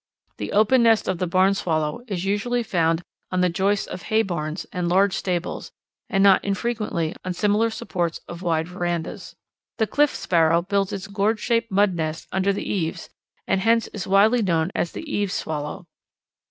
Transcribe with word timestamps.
The 0.37 0.51
open 0.51 0.81
nest 0.81 1.07
of 1.07 1.19
the 1.19 1.27
Barn 1.27 1.53
Swallow 1.53 1.99
is 2.07 2.25
usually 2.25 2.63
found 2.63 3.03
on 3.29 3.41
the 3.41 3.49
joists 3.49 3.85
of 3.85 4.01
hay 4.01 4.23
barns 4.23 4.65
and 4.73 4.89
large 4.89 5.13
stables 5.13 5.71
and 6.09 6.23
not 6.23 6.43
infrequently 6.43 7.15
on 7.23 7.35
similar 7.35 7.69
supports 7.69 8.19
of 8.27 8.41
wide 8.41 8.67
verandas. 8.67 9.35
The 9.77 9.85
Cliff 9.85 10.15
Swallow 10.15 10.63
builds 10.63 10.91
its 10.91 11.05
gourd 11.05 11.39
shaped 11.39 11.69
mud 11.71 11.93
nest 11.93 12.27
under 12.31 12.51
the 12.51 12.67
eaves 12.67 13.11
and 13.45 13.61
hence 13.61 13.85
is 13.89 14.07
widely 14.07 14.41
known 14.41 14.71
as 14.73 14.91
the 14.93 15.05
Eaves 15.07 15.35
Swallow. 15.35 15.85